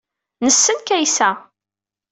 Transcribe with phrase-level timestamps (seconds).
[0.43, 1.29] Nessen Kaysa.